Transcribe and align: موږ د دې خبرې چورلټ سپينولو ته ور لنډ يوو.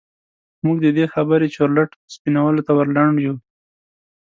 موږ 0.65 0.77
د 0.81 0.87
دې 0.97 1.05
خبرې 1.13 1.47
چورلټ 1.55 1.89
سپينولو 2.13 2.61
ته 2.67 2.71
ور 2.77 2.87
لنډ 2.97 3.15
يوو. 3.25 3.37